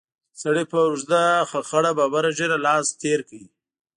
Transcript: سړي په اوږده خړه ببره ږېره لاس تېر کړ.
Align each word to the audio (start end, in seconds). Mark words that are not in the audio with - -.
سړي 0.41 0.63
په 0.71 0.77
اوږده 0.85 1.23
خړه 1.69 1.91
ببره 1.99 2.29
ږېره 2.37 2.57
لاس 2.65 2.85
تېر 3.01 3.19
کړ. 3.29 3.41